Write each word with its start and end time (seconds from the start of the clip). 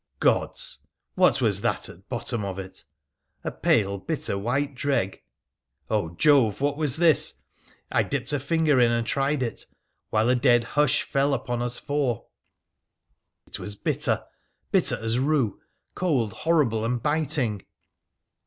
Gods! 0.19 0.79
what 1.13 1.41
was 1.41 1.61
that 1.61 1.87
at 1.87 2.09
bottom 2.09 2.43
of 2.43 2.57
it? 2.57 2.85
a 3.43 3.51
pale, 3.51 3.99
bitter 3.99 4.35
white 4.35 4.73
dreg. 4.73 5.21
Oh! 5.91 6.15
Jove, 6.15 6.59
what 6.59 6.75
was 6.75 6.95
this? 6.97 7.43
I 7.91 8.01
dipped 8.01 8.33
a 8.33 8.39
finger 8.39 8.79
in 8.79 8.91
and 8.91 9.05
tried 9.05 9.43
it, 9.43 9.67
while 10.09 10.27
a 10.27 10.35
dead 10.35 10.63
hush 10.63 11.03
fell 11.03 11.35
upon 11.35 11.61
us 11.61 11.77
four. 11.77 12.25
It 13.45 13.59
was 13.59 13.75
bitter, 13.75 14.25
bitter 14.71 14.97
as 14.99 15.19
rue, 15.19 15.61
cold, 15.93 16.33
horrible, 16.33 16.83
and 16.83 16.99
biting. 17.03 17.61